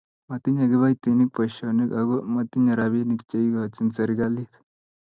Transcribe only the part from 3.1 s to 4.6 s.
che ikochini serikalit.